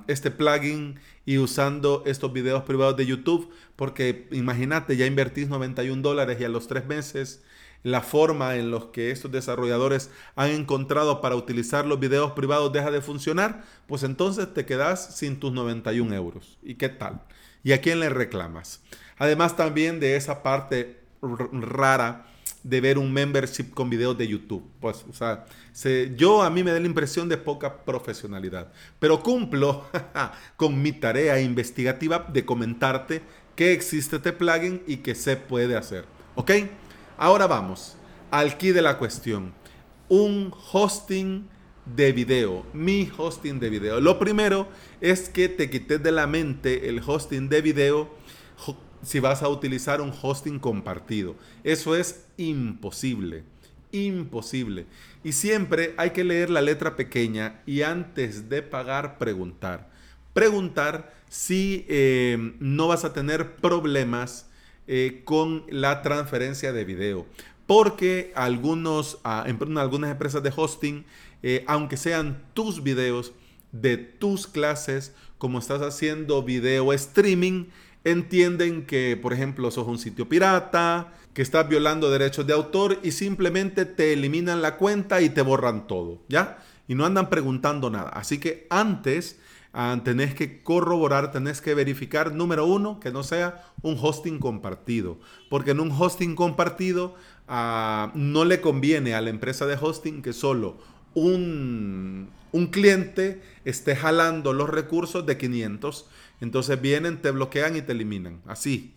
este 0.06 0.30
plugin 0.30 1.00
y 1.24 1.38
usando 1.38 2.02
estos 2.04 2.34
videos 2.34 2.64
privados 2.64 2.98
de 2.98 3.06
YouTube, 3.06 3.48
porque 3.76 4.28
imagínate, 4.30 4.98
ya 4.98 5.06
invertís 5.06 5.48
91 5.48 6.02
dólares 6.02 6.36
y 6.38 6.44
a 6.44 6.50
los 6.50 6.68
tres 6.68 6.84
meses 6.84 7.42
la 7.82 8.00
forma 8.00 8.56
en 8.56 8.70
los 8.70 8.86
que 8.86 9.10
estos 9.10 9.30
desarrolladores 9.32 10.10
han 10.36 10.50
encontrado 10.50 11.20
para 11.20 11.36
utilizar 11.36 11.86
los 11.86 11.98
videos 11.98 12.32
privados 12.32 12.72
deja 12.72 12.90
de 12.90 13.00
funcionar, 13.00 13.64
pues 13.86 14.02
entonces 14.02 14.52
te 14.54 14.64
quedas 14.64 15.16
sin 15.16 15.40
tus 15.40 15.52
91 15.52 16.14
euros. 16.14 16.58
¿Y 16.62 16.74
qué 16.76 16.88
tal? 16.88 17.22
¿Y 17.64 17.72
a 17.72 17.80
quién 17.80 18.00
le 18.00 18.08
reclamas? 18.08 18.80
Además 19.18 19.56
también 19.56 20.00
de 20.00 20.16
esa 20.16 20.42
parte 20.42 21.00
rara 21.20 22.26
de 22.62 22.80
ver 22.80 22.98
un 22.98 23.12
membership 23.12 23.72
con 23.74 23.90
videos 23.90 24.16
de 24.16 24.28
YouTube. 24.28 24.64
Pues, 24.80 25.04
o 25.08 25.12
sea, 25.12 25.44
yo 26.16 26.42
a 26.42 26.50
mí 26.50 26.62
me 26.62 26.70
da 26.70 26.80
la 26.80 26.86
impresión 26.86 27.28
de 27.28 27.36
poca 27.36 27.84
profesionalidad, 27.84 28.72
pero 28.98 29.22
cumplo 29.22 29.86
con 30.56 30.80
mi 30.80 30.92
tarea 30.92 31.40
investigativa 31.40 32.26
de 32.32 32.44
comentarte 32.44 33.22
que 33.56 33.72
existe 33.72 34.16
este 34.16 34.32
plugin 34.32 34.82
y 34.86 34.98
que 34.98 35.14
se 35.14 35.36
puede 35.36 35.76
hacer. 35.76 36.04
¿Ok? 36.34 36.50
Ahora 37.22 37.46
vamos 37.46 37.94
al 38.32 38.58
key 38.58 38.72
de 38.72 38.82
la 38.82 38.98
cuestión. 38.98 39.54
Un 40.08 40.52
hosting 40.72 41.48
de 41.86 42.10
video, 42.10 42.66
mi 42.72 43.12
hosting 43.16 43.60
de 43.60 43.70
video. 43.70 44.00
Lo 44.00 44.18
primero 44.18 44.66
es 45.00 45.28
que 45.28 45.48
te 45.48 45.70
quites 45.70 46.02
de 46.02 46.10
la 46.10 46.26
mente 46.26 46.88
el 46.88 47.00
hosting 47.06 47.48
de 47.48 47.62
video 47.62 48.12
si 49.02 49.20
vas 49.20 49.44
a 49.44 49.48
utilizar 49.48 50.00
un 50.00 50.12
hosting 50.20 50.58
compartido. 50.58 51.36
Eso 51.62 51.94
es 51.94 52.26
imposible, 52.38 53.44
imposible. 53.92 54.86
Y 55.22 55.30
siempre 55.30 55.94
hay 55.98 56.10
que 56.10 56.24
leer 56.24 56.50
la 56.50 56.60
letra 56.60 56.96
pequeña 56.96 57.62
y 57.66 57.82
antes 57.82 58.48
de 58.48 58.62
pagar 58.62 59.18
preguntar. 59.18 59.90
Preguntar 60.32 61.14
si 61.28 61.86
eh, 61.88 62.56
no 62.58 62.88
vas 62.88 63.04
a 63.04 63.12
tener 63.12 63.54
problemas 63.58 64.48
eh, 64.86 65.22
con 65.24 65.64
la 65.68 66.02
transferencia 66.02 66.72
de 66.72 66.84
video. 66.84 67.26
Porque 67.66 68.32
algunos, 68.34 69.18
ah, 69.24 69.44
en 69.46 69.78
algunas 69.78 70.10
empresas 70.10 70.42
de 70.42 70.52
hosting, 70.54 71.04
eh, 71.42 71.64
aunque 71.66 71.96
sean 71.96 72.42
tus 72.54 72.82
videos 72.82 73.32
de 73.72 73.96
tus 73.96 74.46
clases, 74.46 75.14
como 75.38 75.58
estás 75.58 75.82
haciendo 75.82 76.42
video 76.42 76.92
streaming, 76.92 77.66
entienden 78.04 78.86
que, 78.86 79.18
por 79.20 79.32
ejemplo, 79.32 79.70
sos 79.70 79.86
un 79.86 79.98
sitio 79.98 80.28
pirata, 80.28 81.12
que 81.34 81.42
estás 81.42 81.68
violando 81.68 82.10
derechos 82.10 82.46
de 82.46 82.52
autor 82.52 82.98
y 83.02 83.12
simplemente 83.12 83.86
te 83.86 84.12
eliminan 84.12 84.60
la 84.60 84.76
cuenta 84.76 85.22
y 85.22 85.30
te 85.30 85.42
borran 85.42 85.86
todo, 85.86 86.22
¿ya? 86.28 86.58
Y 86.88 86.94
no 86.94 87.06
andan 87.06 87.30
preguntando 87.30 87.90
nada. 87.90 88.10
Así 88.10 88.38
que 88.38 88.66
antes 88.68 89.38
ah, 89.72 90.00
tenés 90.04 90.34
que 90.34 90.62
corroborar, 90.62 91.32
tenés 91.32 91.60
que 91.60 91.74
verificar, 91.74 92.34
número 92.34 92.66
uno, 92.66 93.00
que 93.00 93.10
no 93.10 93.22
sea 93.22 93.64
un 93.82 93.96
hosting 94.00 94.38
compartido. 94.38 95.18
Porque 95.50 95.72
en 95.72 95.80
un 95.80 95.90
hosting 95.90 96.34
compartido 96.34 97.14
ah, 97.48 98.12
no 98.14 98.44
le 98.44 98.60
conviene 98.60 99.14
a 99.14 99.20
la 99.20 99.30
empresa 99.30 99.66
de 99.66 99.78
hosting 99.80 100.22
que 100.22 100.32
solo 100.32 100.78
un, 101.14 102.30
un 102.52 102.66
cliente 102.68 103.42
esté 103.64 103.96
jalando 103.96 104.52
los 104.52 104.70
recursos 104.70 105.26
de 105.26 105.36
500 105.36 106.06
entonces 106.42 106.80
vienen, 106.80 107.22
te 107.22 107.30
bloquean 107.30 107.76
y 107.76 107.82
te 107.82 107.92
eliminan. 107.92 108.42
Así. 108.46 108.94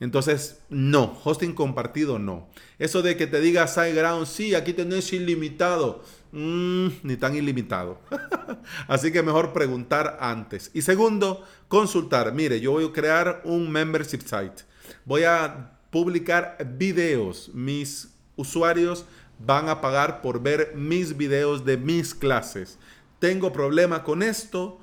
Entonces, 0.00 0.62
no, 0.70 1.20
hosting 1.22 1.52
compartido 1.52 2.18
no. 2.18 2.48
Eso 2.78 3.02
de 3.02 3.16
que 3.18 3.26
te 3.26 3.42
diga 3.42 3.68
SiteGround, 3.68 4.26
sí, 4.26 4.54
aquí 4.54 4.72
tenés 4.72 5.12
ilimitado. 5.12 6.02
Mm, 6.32 6.88
ni 7.02 7.16
tan 7.16 7.34
ilimitado. 7.34 8.00
Así 8.88 9.10
que 9.12 9.22
mejor 9.22 9.52
preguntar 9.52 10.18
antes. 10.20 10.70
Y 10.74 10.82
segundo, 10.82 11.44
consultar. 11.68 12.32
Mire, 12.32 12.60
yo 12.60 12.72
voy 12.72 12.86
a 12.86 12.92
crear 12.92 13.42
un 13.44 13.70
membership 13.70 14.20
site. 14.20 14.64
Voy 15.04 15.24
a 15.24 15.72
publicar 15.90 16.58
videos. 16.76 17.50
Mis 17.54 18.14
usuarios 18.36 19.04
van 19.38 19.68
a 19.68 19.80
pagar 19.80 20.20
por 20.20 20.42
ver 20.42 20.74
mis 20.74 21.16
videos 21.16 21.64
de 21.64 21.76
mis 21.76 22.14
clases. 22.14 22.78
¿Tengo 23.18 23.52
problema 23.52 24.04
con 24.04 24.22
esto? 24.22 24.80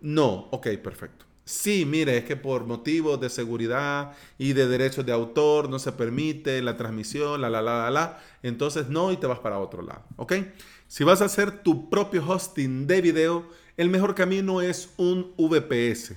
No. 0.00 0.48
Ok, 0.50 0.68
perfecto. 0.82 1.24
Sí, 1.46 1.84
mire, 1.84 2.16
es 2.16 2.24
que 2.24 2.36
por 2.36 2.64
motivos 2.64 3.20
de 3.20 3.28
seguridad 3.28 4.12
y 4.38 4.54
de 4.54 4.66
derechos 4.66 5.04
de 5.04 5.12
autor 5.12 5.68
no 5.68 5.78
se 5.78 5.92
permite 5.92 6.62
la 6.62 6.76
transmisión, 6.78 7.40
la, 7.42 7.50
la, 7.50 7.60
la, 7.60 7.82
la, 7.82 7.90
la. 7.90 8.18
Entonces 8.42 8.88
no 8.88 9.12
y 9.12 9.18
te 9.18 9.26
vas 9.26 9.40
para 9.40 9.58
otro 9.58 9.82
lado, 9.82 10.04
¿ok? 10.16 10.32
Si 10.94 11.02
vas 11.02 11.20
a 11.20 11.24
hacer 11.24 11.64
tu 11.64 11.90
propio 11.90 12.24
hosting 12.24 12.86
de 12.86 13.00
video, 13.00 13.48
el 13.76 13.90
mejor 13.90 14.14
camino 14.14 14.62
es 14.62 14.90
un 14.96 15.34
VPS 15.36 16.14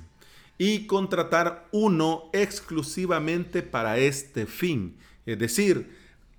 y 0.60 0.86
contratar 0.86 1.68
uno 1.72 2.30
exclusivamente 2.32 3.64
para 3.64 3.98
este 3.98 4.46
fin. 4.46 4.96
Es 5.26 5.40
decir, 5.40 5.90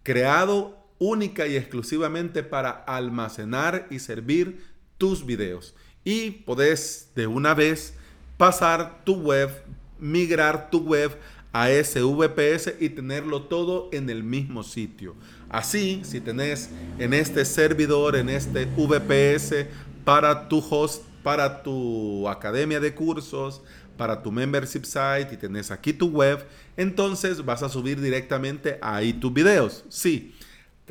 creado 0.04 0.78
única 1.00 1.48
y 1.48 1.56
exclusivamente 1.56 2.44
para 2.44 2.70
almacenar 2.70 3.88
y 3.90 3.98
servir 3.98 4.64
tus 4.98 5.26
videos. 5.26 5.74
Y 6.04 6.30
podés 6.30 7.10
de 7.16 7.26
una 7.26 7.54
vez 7.54 7.94
pasar 8.36 9.02
tu 9.02 9.16
web, 9.16 9.50
migrar 9.98 10.70
tu 10.70 10.78
web 10.78 11.18
a 11.58 11.72
ese 11.72 12.02
VPS 12.02 12.74
y 12.78 12.88
tenerlo 12.88 13.42
todo 13.42 13.88
en 13.90 14.08
el 14.10 14.22
mismo 14.22 14.62
sitio. 14.62 15.16
Así, 15.48 16.02
si 16.04 16.20
tenés 16.20 16.70
en 17.00 17.12
este 17.12 17.44
servidor, 17.44 18.14
en 18.14 18.28
este 18.28 18.66
VPS, 18.66 19.66
para 20.04 20.48
tu 20.48 20.60
host, 20.60 21.02
para 21.24 21.64
tu 21.64 22.28
academia 22.28 22.78
de 22.78 22.94
cursos, 22.94 23.60
para 23.96 24.22
tu 24.22 24.30
membership 24.30 24.84
site 24.84 25.30
y 25.32 25.36
tenés 25.36 25.72
aquí 25.72 25.92
tu 25.92 26.06
web, 26.10 26.46
entonces 26.76 27.44
vas 27.44 27.64
a 27.64 27.68
subir 27.68 28.00
directamente 28.00 28.78
ahí 28.80 29.12
tus 29.12 29.32
videos. 29.32 29.84
Sí, 29.88 30.36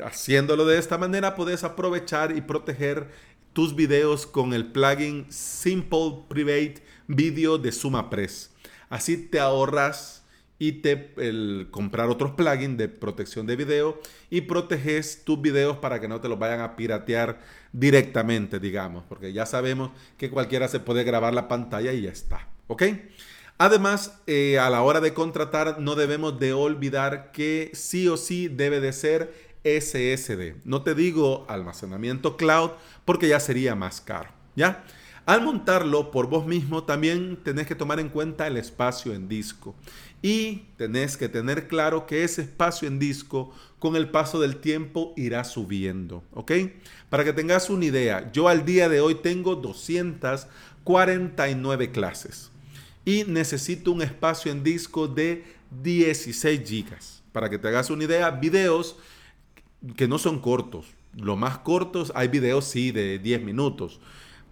haciéndolo 0.04 0.66
de 0.66 0.76
esta 0.76 0.98
manera 0.98 1.34
puedes 1.34 1.64
aprovechar 1.64 2.36
y 2.36 2.42
proteger 2.42 3.08
tus 3.54 3.74
videos 3.74 4.26
con 4.26 4.52
el 4.52 4.66
plugin 4.66 5.24
Simple 5.30 6.24
Private 6.28 6.82
Video 7.06 7.56
de 7.56 7.72
SumaPress. 7.72 8.50
Así 8.90 9.16
te 9.16 9.40
ahorras 9.40 10.27
y 10.58 10.72
te 10.72 11.12
el 11.18 11.68
comprar 11.70 12.08
otros 12.08 12.32
plugins 12.32 12.76
de 12.76 12.88
protección 12.88 13.46
de 13.46 13.56
video 13.56 14.00
y 14.30 14.42
proteges 14.42 15.24
tus 15.24 15.40
videos 15.40 15.78
para 15.78 16.00
que 16.00 16.08
no 16.08 16.20
te 16.20 16.28
los 16.28 16.38
vayan 16.38 16.60
a 16.60 16.76
piratear 16.76 17.40
directamente, 17.72 18.58
digamos, 18.58 19.04
porque 19.08 19.32
ya 19.32 19.46
sabemos 19.46 19.90
que 20.16 20.30
cualquiera 20.30 20.68
se 20.68 20.80
puede 20.80 21.04
grabar 21.04 21.32
la 21.32 21.48
pantalla 21.48 21.92
y 21.92 22.02
ya 22.02 22.10
está, 22.10 22.48
¿ok? 22.66 22.82
Además, 23.58 24.20
eh, 24.26 24.58
a 24.58 24.70
la 24.70 24.82
hora 24.82 25.00
de 25.00 25.14
contratar 25.14 25.80
no 25.80 25.96
debemos 25.96 26.38
de 26.38 26.52
olvidar 26.52 27.32
que 27.32 27.70
sí 27.74 28.06
o 28.08 28.16
sí 28.16 28.46
debe 28.48 28.80
de 28.80 28.92
ser 28.92 29.34
SSD. 29.64 30.54
No 30.64 30.82
te 30.82 30.94
digo 30.94 31.44
almacenamiento 31.48 32.36
cloud 32.36 32.70
porque 33.04 33.28
ya 33.28 33.40
sería 33.40 33.74
más 33.74 34.00
caro, 34.00 34.30
¿ya? 34.54 34.84
Al 35.28 35.42
montarlo 35.42 36.10
por 36.10 36.28
vos 36.30 36.46
mismo 36.46 36.84
también 36.84 37.36
tenés 37.44 37.66
que 37.66 37.74
tomar 37.74 38.00
en 38.00 38.08
cuenta 38.08 38.46
el 38.46 38.56
espacio 38.56 39.12
en 39.12 39.28
disco 39.28 39.74
y 40.22 40.62
tenés 40.78 41.18
que 41.18 41.28
tener 41.28 41.68
claro 41.68 42.06
que 42.06 42.24
ese 42.24 42.40
espacio 42.40 42.88
en 42.88 42.98
disco 42.98 43.52
con 43.78 43.94
el 43.94 44.08
paso 44.08 44.40
del 44.40 44.56
tiempo 44.56 45.12
irá 45.18 45.44
subiendo, 45.44 46.24
¿ok? 46.32 46.52
Para 47.10 47.24
que 47.24 47.34
tengas 47.34 47.68
una 47.68 47.84
idea, 47.84 48.32
yo 48.32 48.48
al 48.48 48.64
día 48.64 48.88
de 48.88 49.02
hoy 49.02 49.16
tengo 49.16 49.54
249 49.54 51.92
clases 51.92 52.50
y 53.04 53.24
necesito 53.24 53.92
un 53.92 54.00
espacio 54.00 54.50
en 54.50 54.64
disco 54.64 55.08
de 55.08 55.44
16 55.82 56.66
gigas. 56.66 57.22
Para 57.32 57.50
que 57.50 57.58
te 57.58 57.68
hagas 57.68 57.90
una 57.90 58.04
idea, 58.04 58.30
videos 58.30 58.96
que 59.94 60.08
no 60.08 60.16
son 60.16 60.40
cortos. 60.40 60.86
Los 61.14 61.36
más 61.36 61.58
cortos, 61.58 62.12
hay 62.14 62.28
videos 62.28 62.64
sí 62.64 62.92
de 62.92 63.18
10 63.18 63.42
minutos. 63.42 64.00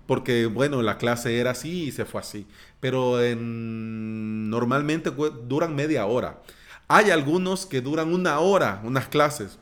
Porque, 0.07 0.47
bueno, 0.47 0.83
la 0.83 0.99
clase 0.99 1.39
era 1.39 1.51
así 1.53 1.85
y 1.85 1.93
se 1.93 2.05
fue 2.05 2.21
así. 2.21 2.47
Pero 2.81 3.19
normalmente 3.37 5.11
duran 5.11 5.75
media 5.75 6.07
hora. 6.07 6.43
Hay 6.89 7.11
algunos 7.11 7.67
que 7.67 7.81
duran 7.81 8.13
una 8.13 8.39
hora, 8.39 8.81
unas 8.85 9.09
clases. 9.09 9.59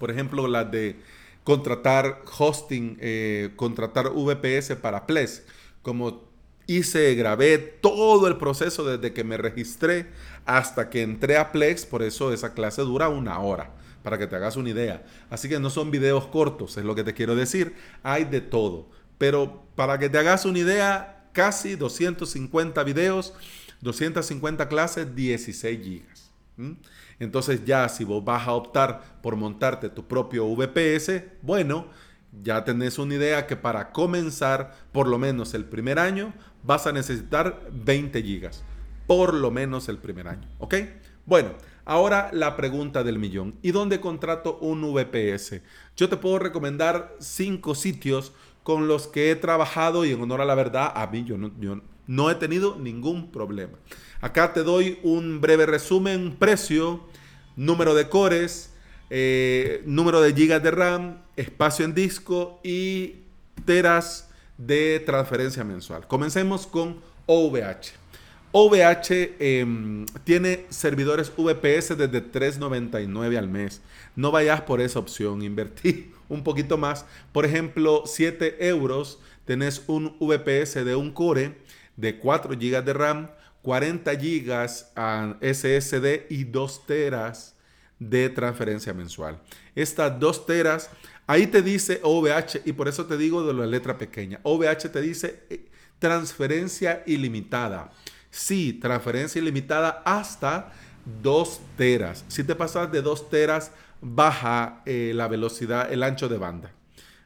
por 0.00 0.10
ejemplo, 0.10 0.48
las 0.48 0.70
de 0.70 0.96
contratar 1.44 2.22
hosting, 2.38 2.98
eh, 3.00 3.52
contratar 3.56 4.10
VPS 4.10 4.76
para 4.76 5.06
Ples, 5.06 5.44
como 5.82 6.24
hice, 6.66 7.14
grabé 7.14 7.58
todo 7.58 8.26
el 8.26 8.36
proceso 8.36 8.84
desde 8.84 9.12
que 9.12 9.24
me 9.24 9.36
registré 9.36 10.06
hasta 10.46 10.90
que 10.90 11.02
entré 11.02 11.36
a 11.36 11.52
Plex, 11.52 11.86
por 11.86 12.02
eso 12.02 12.32
esa 12.32 12.54
clase 12.54 12.82
dura 12.82 13.08
una 13.08 13.38
hora, 13.40 13.70
para 14.02 14.18
que 14.18 14.26
te 14.26 14.36
hagas 14.36 14.56
una 14.56 14.70
idea. 14.70 15.04
Así 15.30 15.48
que 15.48 15.60
no 15.60 15.70
son 15.70 15.90
videos 15.90 16.26
cortos, 16.26 16.76
es 16.76 16.84
lo 16.84 16.94
que 16.94 17.04
te 17.04 17.14
quiero 17.14 17.34
decir, 17.36 17.74
hay 18.02 18.24
de 18.24 18.40
todo. 18.40 18.88
Pero 19.18 19.64
para 19.74 19.98
que 19.98 20.08
te 20.08 20.18
hagas 20.18 20.44
una 20.44 20.58
idea, 20.58 21.28
casi 21.32 21.76
250 21.76 22.82
videos, 22.84 23.34
250 23.80 24.68
clases, 24.68 25.14
16 25.14 25.80
gigas. 25.82 26.30
Entonces 27.18 27.64
ya 27.64 27.88
si 27.88 28.04
vos 28.04 28.24
vas 28.24 28.46
a 28.46 28.52
optar 28.52 29.20
por 29.22 29.36
montarte 29.36 29.88
tu 29.88 30.06
propio 30.06 30.46
VPS, 30.46 31.22
bueno, 31.42 31.86
ya 32.42 32.64
tenés 32.64 32.98
una 32.98 33.14
idea 33.14 33.46
que 33.46 33.56
para 33.56 33.92
comenzar, 33.92 34.74
por 34.92 35.06
lo 35.06 35.18
menos 35.18 35.54
el 35.54 35.64
primer 35.64 35.98
año, 35.98 36.32
vas 36.62 36.86
a 36.86 36.92
necesitar 36.92 37.60
20 37.72 38.22
gigas. 38.22 38.62
Por 39.06 39.34
lo 39.34 39.50
menos 39.50 39.88
el 39.88 39.98
primer 39.98 40.28
año. 40.28 40.48
¿Ok? 40.58 40.74
Bueno, 41.26 41.50
ahora 41.84 42.30
la 42.32 42.56
pregunta 42.56 43.04
del 43.04 43.18
millón. 43.18 43.56
¿Y 43.62 43.70
dónde 43.70 44.00
contrato 44.00 44.58
un 44.58 44.82
VPS? 44.82 45.60
Yo 45.96 46.08
te 46.08 46.16
puedo 46.16 46.38
recomendar 46.38 47.14
cinco 47.18 47.74
sitios 47.74 48.32
con 48.64 48.88
los 48.88 49.06
que 49.06 49.30
he 49.30 49.36
trabajado 49.36 50.04
y 50.04 50.10
en 50.10 50.20
honor 50.20 50.40
a 50.40 50.44
la 50.44 50.56
verdad, 50.56 50.90
a 50.96 51.06
mí 51.06 51.22
yo 51.22 51.38
no, 51.38 51.52
yo 51.60 51.80
no 52.06 52.30
he 52.30 52.34
tenido 52.34 52.76
ningún 52.76 53.30
problema. 53.30 53.78
Acá 54.20 54.52
te 54.54 54.64
doy 54.64 54.98
un 55.02 55.40
breve 55.40 55.66
resumen, 55.66 56.34
precio, 56.36 57.04
número 57.56 57.94
de 57.94 58.08
cores, 58.08 58.72
eh, 59.10 59.82
número 59.84 60.22
de 60.22 60.32
gigas 60.32 60.62
de 60.62 60.70
RAM, 60.70 61.18
espacio 61.36 61.84
en 61.84 61.94
disco 61.94 62.58
y 62.64 63.16
teras 63.66 64.30
de 64.56 65.02
transferencia 65.04 65.62
mensual. 65.62 66.06
Comencemos 66.08 66.66
con 66.66 67.00
OVH. 67.26 67.92
OVH 68.52 69.34
em, 69.40 70.06
tiene 70.24 70.64
servidores 70.70 71.30
VPS 71.36 71.98
desde 71.98 72.32
3.99 72.32 73.36
al 73.36 73.48
mes. 73.48 73.82
No 74.16 74.30
vayas 74.30 74.62
por 74.62 74.80
esa 74.80 75.00
opción, 75.00 75.42
invertí 75.42 76.13
un 76.28 76.44
poquito 76.44 76.78
más. 76.78 77.06
Por 77.32 77.44
ejemplo, 77.44 78.04
7 78.06 78.68
euros, 78.68 79.20
tenés 79.44 79.82
un 79.86 80.16
VPS 80.18 80.84
de 80.84 80.96
un 80.96 81.12
core 81.12 81.56
de 81.96 82.18
4 82.18 82.54
GB 82.54 82.84
de 82.84 82.92
RAM, 82.92 83.30
40 83.62 84.14
GB 84.14 84.68
SSD 85.40 86.26
y 86.28 86.44
2 86.44 86.86
teras 86.86 87.54
de 87.98 88.28
transferencia 88.28 88.92
mensual. 88.92 89.40
Estas 89.74 90.18
dos 90.18 90.46
teras, 90.46 90.90
ahí 91.26 91.46
te 91.46 91.62
dice 91.62 92.00
OVH 92.02 92.62
y 92.64 92.72
por 92.72 92.88
eso 92.88 93.06
te 93.06 93.16
digo 93.16 93.46
de 93.46 93.54
la 93.54 93.66
letra 93.66 93.96
pequeña. 93.96 94.40
OVH 94.42 94.90
te 94.90 95.00
dice 95.00 95.44
eh, 95.48 95.66
transferencia 95.98 97.02
ilimitada. 97.06 97.90
Sí, 98.30 98.72
transferencia 98.74 99.40
ilimitada 99.40 100.02
hasta 100.04 100.72
2 101.22 101.60
teras. 101.76 102.24
Si 102.28 102.44
te 102.44 102.54
pasas 102.54 102.90
de 102.90 103.02
2 103.02 103.30
teras, 103.30 103.70
baja 104.04 104.82
eh, 104.86 105.12
la 105.14 105.26
velocidad, 105.26 105.92
el 105.92 106.02
ancho 106.02 106.28
de 106.28 106.38
banda. 106.38 106.72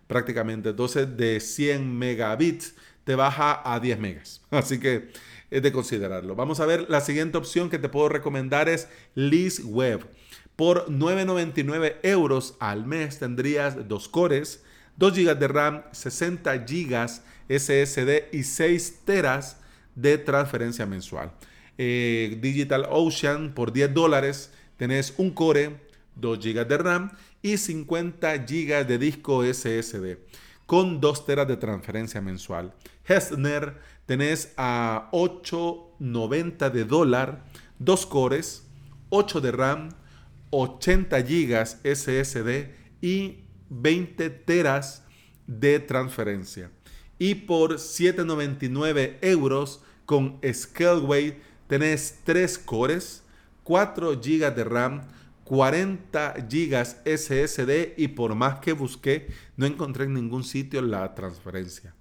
Prácticamente. 0.06 0.70
Entonces, 0.70 1.16
de 1.16 1.40
100 1.40 1.98
megabits 1.98 2.74
te 3.04 3.14
baja 3.14 3.60
a 3.64 3.80
10 3.80 3.98
megas. 3.98 4.42
Así 4.50 4.78
que 4.80 5.10
es 5.50 5.62
de 5.62 5.72
considerarlo. 5.72 6.34
Vamos 6.34 6.60
a 6.60 6.66
ver, 6.66 6.88
la 6.88 7.00
siguiente 7.00 7.38
opción 7.38 7.68
que 7.68 7.78
te 7.78 7.88
puedo 7.88 8.08
recomendar 8.08 8.68
es 8.68 8.88
Web. 9.64 10.06
Por 10.56 10.86
9,99 10.88 11.96
euros 12.02 12.56
al 12.58 12.84
mes 12.84 13.18
tendrías 13.18 13.88
dos 13.88 14.08
cores, 14.08 14.64
2 14.96 15.14
GB 15.14 15.38
de 15.38 15.48
RAM, 15.48 15.82
60 15.92 16.56
GB 16.56 17.06
SSD 17.48 18.28
y 18.32 18.42
6 18.42 19.00
teras 19.04 19.58
de 19.94 20.18
transferencia 20.18 20.86
mensual. 20.86 21.32
Eh, 21.78 22.38
Digital 22.40 22.86
Ocean 22.90 23.54
por 23.54 23.72
10 23.72 23.94
dólares 23.94 24.52
tenés 24.76 25.14
un 25.16 25.30
core, 25.30 25.76
2 26.20 26.38
GB 26.38 26.66
de 26.66 26.78
RAM 26.78 27.10
y 27.42 27.56
50 27.56 28.36
GB 28.38 28.86
de 28.86 28.98
disco 28.98 29.44
SSD 29.44 30.18
con 30.68 31.00
2 31.00 31.24
teras 31.24 31.48
de 31.48 31.56
transferencia 31.56 32.20
mensual. 32.20 32.74
Hessner 33.06 33.78
tenés 34.04 34.52
a 34.58 35.08
8.90 35.12 36.70
de 36.70 36.84
dólar, 36.84 37.44
2 37.78 38.06
cores, 38.06 38.66
8 39.08 39.40
de 39.40 39.52
RAM, 39.52 39.88
80 40.50 41.22
gigas 41.22 41.80
SSD 41.84 42.70
y 43.00 43.44
20 43.70 44.28
teras 44.28 45.04
de 45.46 45.80
transferencia. 45.80 46.70
Y 47.18 47.34
por 47.34 47.76
7,99 47.76 49.16
euros 49.22 49.82
con 50.04 50.38
Scaleway 50.44 51.40
tenés 51.66 52.20
3 52.24 52.58
cores, 52.58 53.22
4 53.64 54.20
gigas 54.20 54.54
de 54.54 54.64
RAM, 54.64 55.08
40 55.48 56.46
gigas 56.50 56.98
SSD 57.06 57.94
y 57.96 58.08
por 58.08 58.34
más 58.34 58.58
que 58.58 58.74
busqué 58.74 59.28
no 59.56 59.64
encontré 59.64 60.04
en 60.04 60.12
ningún 60.12 60.44
sitio 60.44 60.82
la 60.82 61.14
transferencia. 61.14 61.94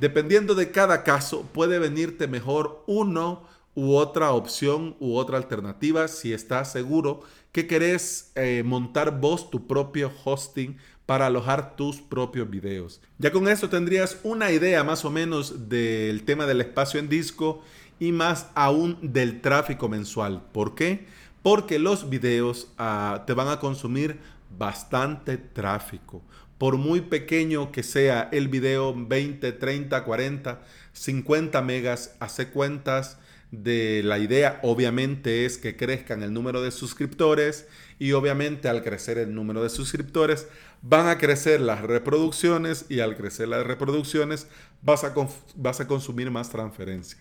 Dependiendo 0.00 0.54
de 0.54 0.70
cada 0.70 1.02
caso 1.02 1.48
puede 1.54 1.78
venirte 1.78 2.26
mejor 2.26 2.84
uno 2.86 3.48
u 3.74 3.94
otra 3.94 4.32
opción 4.32 4.96
u 5.00 5.16
otra 5.16 5.38
alternativa 5.38 6.08
si 6.08 6.34
estás 6.34 6.72
seguro 6.72 7.22
que 7.52 7.66
querés 7.66 8.32
eh, 8.34 8.62
montar 8.66 9.18
vos 9.18 9.50
tu 9.50 9.66
propio 9.66 10.12
hosting 10.22 10.76
para 11.06 11.26
alojar 11.26 11.76
tus 11.76 12.02
propios 12.02 12.50
videos. 12.50 13.00
Ya 13.16 13.32
con 13.32 13.48
esto 13.48 13.70
tendrías 13.70 14.18
una 14.24 14.52
idea 14.52 14.84
más 14.84 15.06
o 15.06 15.10
menos 15.10 15.70
del 15.70 16.24
tema 16.24 16.44
del 16.44 16.60
espacio 16.60 17.00
en 17.00 17.08
disco 17.08 17.62
y 17.98 18.12
más 18.12 18.48
aún 18.54 18.98
del 19.00 19.40
tráfico 19.40 19.88
mensual. 19.88 20.42
¿Por 20.52 20.74
qué? 20.74 21.06
Porque 21.44 21.78
los 21.78 22.08
videos 22.08 22.68
ah, 22.78 23.24
te 23.26 23.34
van 23.34 23.48
a 23.48 23.60
consumir 23.60 24.18
bastante 24.56 25.36
tráfico. 25.36 26.22
Por 26.56 26.78
muy 26.78 27.02
pequeño 27.02 27.70
que 27.70 27.82
sea 27.82 28.30
el 28.32 28.48
video, 28.48 28.94
20, 28.96 29.52
30, 29.52 30.04
40, 30.04 30.62
50 30.94 31.60
megas, 31.60 32.16
hace 32.18 32.48
cuentas 32.48 33.18
de 33.50 34.00
la 34.02 34.18
idea 34.18 34.58
obviamente 34.62 35.44
es 35.44 35.58
que 35.58 35.76
crezcan 35.76 36.22
el 36.22 36.32
número 36.32 36.62
de 36.62 36.70
suscriptores 36.70 37.66
y 37.98 38.12
obviamente 38.12 38.70
al 38.70 38.82
crecer 38.82 39.18
el 39.18 39.34
número 39.34 39.62
de 39.62 39.68
suscriptores 39.68 40.48
van 40.80 41.08
a 41.08 41.18
crecer 41.18 41.60
las 41.60 41.82
reproducciones 41.82 42.86
y 42.88 43.00
al 43.00 43.18
crecer 43.18 43.48
las 43.48 43.66
reproducciones 43.66 44.46
vas 44.80 45.04
a, 45.04 45.14
vas 45.56 45.80
a 45.80 45.86
consumir 45.86 46.30
más 46.30 46.48
transferencia. 46.48 47.18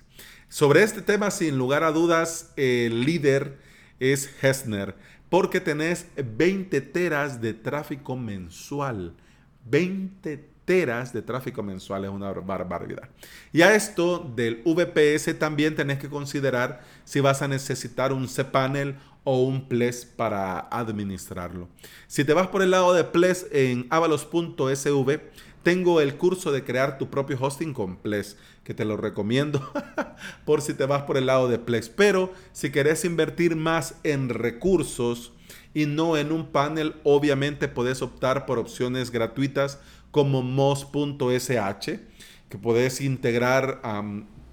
Sobre 0.48 0.82
este 0.82 1.02
tema, 1.02 1.30
sin 1.30 1.58
lugar 1.58 1.84
a 1.84 1.92
dudas, 1.92 2.54
el 2.56 3.04
líder 3.04 3.73
es 4.00 4.30
Hessner 4.42 4.96
porque 5.34 5.60
tenés 5.60 6.06
20 6.16 6.80
teras 6.82 7.42
de 7.42 7.56
tráfico 7.56 8.16
mensual. 8.16 9.16
20 9.66 10.54
teras 10.64 11.12
de 11.12 11.24
tráfico 11.24 11.64
mensual, 11.64 12.06
es 12.06 12.12
una 12.12 12.32
barbaridad. 12.34 13.10
Y 13.52 13.64
a 13.64 13.74
esto 13.74 14.20
del 14.36 14.62
VPS 14.64 15.40
también 15.40 15.76
tenés 15.76 15.98
que 15.98 16.08
considerar 16.08 16.82
si 17.04 17.20
vas 17.20 17.42
a 17.42 17.48
necesitar 17.48 18.14
un 18.14 18.28
cPanel 18.28 18.96
o 19.24 19.42
un 19.42 19.68
Ples 19.68 20.06
para 20.06 20.60
administrarlo. 20.60 21.68
Si 22.06 22.24
te 22.24 22.34
vas 22.34 22.50
por 22.50 22.62
el 22.62 22.70
lado 22.70 22.94
de 22.94 23.04
Ples 23.04 23.48
en 23.52 23.88
avalos.sv, 23.90 25.20
tengo 25.64 26.02
el 26.02 26.16
curso 26.16 26.52
de 26.52 26.64
crear 26.64 26.98
tu 26.98 27.10
propio 27.10 27.38
hosting 27.40 27.74
con 27.74 27.96
Ples, 27.96 28.38
que 28.64 28.74
te 28.74 28.86
lo 28.86 28.98
recomiendo 28.98 29.72
por 30.46 30.62
si 30.62 30.74
te 30.74 30.86
vas 30.86 31.04
por 31.04 31.18
el 31.18 31.26
lado 31.26 31.48
de 31.48 31.58
Ples. 31.58 31.90
Pero 31.90 32.34
si 32.52 32.72
querés 32.72 33.06
invertir 33.06 33.56
más 33.56 33.96
en 34.04 34.30
recursos 34.30 35.32
y 35.74 35.86
no 35.86 36.18
en 36.18 36.32
un 36.32 36.48
panel, 36.48 36.96
obviamente 37.04 37.68
puedes 37.68 38.02
optar 38.02 38.46
por 38.46 38.60
opciones 38.60 39.10
gratuitas 39.10 39.80
como 40.12 40.44
mos.sh, 40.44 42.00
que 42.50 42.58
puedes 42.62 43.02
integrar 43.02 43.82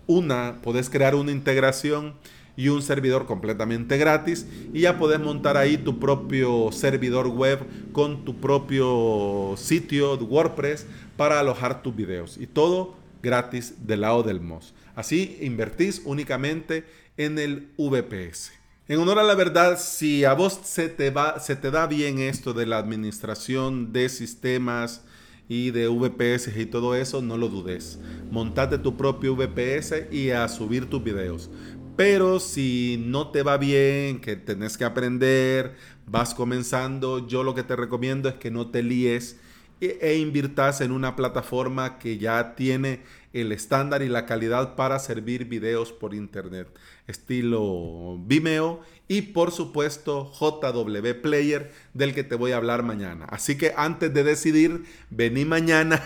una, 0.07 0.61
puedes 0.63 0.89
crear 0.89 1.15
una 1.15 1.33
integración 1.33 2.15
y 2.57 2.69
un 2.69 2.83
servidor 2.83 3.27
completamente 3.27 3.97
gratis 3.99 4.47
y 4.73 4.81
ya 4.81 4.99
puedes 4.99 5.21
montar 5.21 5.57
ahí 5.57 5.77
tu 5.77 5.99
propio 5.99 6.71
servidor 6.73 7.29
web 7.29 7.61
con 7.93 8.25
tu 8.25 8.41
propio 8.41 9.55
sitio 9.57 10.17
WordPress 10.17 10.87
para 11.17 11.41
alojar 11.41 11.83
tus 11.83 11.95
videos 11.95 12.39
y 12.39 12.47
todo 12.47 12.95
gratis 13.23 13.87
del 13.87 14.03
lado 14.03 14.23
del 14.23 14.41
MOS. 14.41 14.75
Así 14.95 15.39
invertís 15.41 16.03
únicamente 16.05 16.85
en 17.17 17.39
el 17.39 17.69
VPS. 17.77 18.53
En 18.89 18.99
honor 18.99 19.21
a 19.21 19.23
la 19.23 19.35
verdad, 19.35 19.79
si 19.79 20.25
a 20.25 20.33
vos 20.33 20.61
se 20.65 20.89
te, 20.89 21.11
va, 21.11 21.39
se 21.39 21.55
te 21.55 21.71
da 21.71 21.87
bien 21.87 22.19
esto 22.19 22.53
de 22.53 22.67
la 22.67 22.79
administración 22.79 23.93
de 23.93 24.09
sistemas, 24.09 25.03
y 25.51 25.73
de 25.73 25.89
VPS 25.89 26.57
y 26.57 26.65
todo 26.65 26.95
eso, 26.95 27.21
no 27.21 27.37
lo 27.37 27.49
dudes. 27.49 27.99
Montate 28.31 28.79
tu 28.79 28.97
propio 28.97 29.35
VPS 29.35 30.13
y 30.13 30.31
a 30.31 30.47
subir 30.47 30.89
tus 30.89 31.03
videos. 31.03 31.51
Pero 32.01 32.41
si 32.41 32.97
no 32.99 33.29
te 33.31 33.43
va 33.43 33.59
bien, 33.59 34.23
que 34.23 34.35
tenés 34.35 34.79
que 34.79 34.87
aprender, 34.87 35.77
vas 36.07 36.33
comenzando, 36.33 37.29
yo 37.29 37.43
lo 37.43 37.55
que 37.55 37.63
te 37.63 37.77
recomiendo 37.77 38.31
es 38.31 38.37
que 38.37 38.51
no 38.51 38.71
te 38.71 38.83
líes 38.83 39.39
e, 39.83 39.99
e 40.01 40.17
invirtas 40.17 40.81
en 40.81 40.93
una 40.93 41.15
plataforma 41.15 41.99
que 41.99 42.17
ya 42.17 42.55
tiene 42.55 43.03
el 43.35 43.53
estándar 43.53 44.01
y 44.01 44.09
la 44.09 44.25
calidad 44.25 44.77
para 44.77 44.99
servir 44.99 45.45
videos 45.45 45.93
por 45.93 46.15
internet, 46.15 46.69
estilo 47.11 48.19
Vimeo 48.21 48.81
y 49.11 49.23
por 49.23 49.51
supuesto 49.51 50.31
JW 50.39 51.21
Player 51.21 51.73
del 51.95 52.15
que 52.15 52.23
te 52.23 52.37
voy 52.37 52.53
a 52.53 52.59
hablar 52.59 52.85
mañana. 52.85 53.27
Así 53.29 53.59
que 53.59 53.75
antes 53.77 54.15
de 54.15 54.23
decidir, 54.23 54.85
vení 55.11 55.45
mañana, 55.45 56.01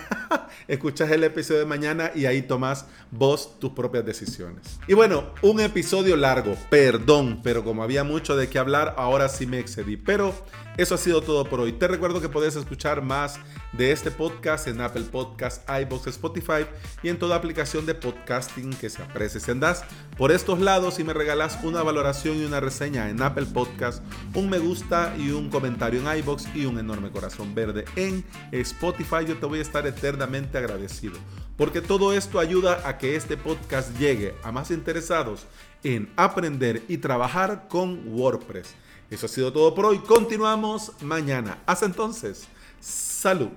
escuchas 0.68 1.10
el 1.10 1.22
episodio 1.22 1.60
de 1.60 1.66
mañana 1.66 2.12
y 2.14 2.24
ahí 2.24 2.40
tomas 2.40 2.86
vos 3.10 3.60
tus 3.60 3.72
propias 3.72 4.06
decisiones. 4.06 4.80
Y 4.88 4.94
bueno, 4.94 5.34
un 5.42 5.60
episodio 5.60 6.16
largo, 6.16 6.56
perdón, 6.70 7.40
pero 7.42 7.62
como 7.62 7.82
había 7.82 8.04
mucho 8.04 8.36
de 8.36 8.48
qué 8.48 8.58
hablar, 8.58 8.94
ahora 8.96 9.28
sí 9.28 9.46
me 9.46 9.58
excedí. 9.58 9.98
Pero 9.98 10.34
eso 10.78 10.94
ha 10.94 10.98
sido 10.98 11.20
todo 11.20 11.44
por 11.44 11.60
hoy. 11.60 11.72
Te 11.72 11.86
recuerdo 11.86 12.20
que 12.20 12.28
puedes 12.28 12.56
escuchar 12.56 13.02
más 13.02 13.38
de 13.72 13.92
este 13.92 14.10
podcast 14.10 14.66
en 14.66 14.80
Apple 14.80 15.04
Podcast, 15.10 15.68
iBox, 15.68 16.06
Spotify 16.08 16.66
y 17.02 17.10
en 17.10 17.18
toda 17.18 17.36
aplicación 17.36 17.86
de 17.86 17.94
podcasting 17.94 18.70
que 18.70 18.90
se 18.90 19.02
aprecie. 19.02 19.40
Si 19.40 19.50
andas 19.50 19.84
por 20.16 20.32
estos 20.32 20.60
lados 20.60 20.93
y 20.98 21.04
me 21.04 21.12
regalas 21.12 21.58
una 21.62 21.82
valoración 21.82 22.36
y 22.36 22.44
una 22.44 22.60
reseña 22.60 23.08
en 23.08 23.22
Apple 23.22 23.46
Podcast, 23.46 24.02
un 24.34 24.50
me 24.50 24.58
gusta 24.58 25.14
y 25.18 25.30
un 25.30 25.50
comentario 25.50 26.00
en 26.00 26.18
iBox 26.18 26.54
y 26.54 26.66
un 26.66 26.78
enorme 26.78 27.10
corazón 27.10 27.54
verde 27.54 27.84
en 27.96 28.24
Spotify, 28.52 29.24
yo 29.26 29.36
te 29.38 29.46
voy 29.46 29.58
a 29.58 29.62
estar 29.62 29.86
eternamente 29.86 30.58
agradecido. 30.58 31.14
Porque 31.56 31.80
todo 31.80 32.12
esto 32.12 32.38
ayuda 32.38 32.86
a 32.88 32.98
que 32.98 33.16
este 33.16 33.36
podcast 33.36 33.96
llegue 33.98 34.34
a 34.42 34.52
más 34.52 34.70
interesados 34.70 35.46
en 35.82 36.12
aprender 36.16 36.82
y 36.88 36.98
trabajar 36.98 37.66
con 37.68 38.02
WordPress. 38.08 38.74
Eso 39.10 39.26
ha 39.26 39.28
sido 39.28 39.52
todo 39.52 39.74
por 39.74 39.86
hoy. 39.86 39.98
Continuamos 39.98 40.92
mañana. 41.02 41.62
Hasta 41.66 41.86
entonces. 41.86 42.46
Salud. 42.80 43.50